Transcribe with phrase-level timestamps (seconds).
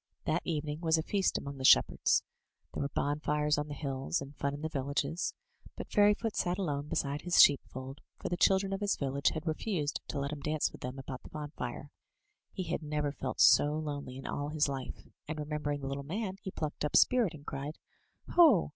[0.25, 2.23] That evening was a feast among the shep herds.
[2.73, 5.35] There were bonfires on the hills, and fun in the villages.
[5.77, 10.01] But Fairyfoot sat alone beside his sheepfold, for the children of his village had refused
[10.07, 11.91] to let him dance with them about the bonfire.
[12.51, 16.01] He had never felt so lonely in all his life, and remember ing the little
[16.01, 17.77] man, he plucked up spirit, and cried:
[18.29, 18.69] "Ho!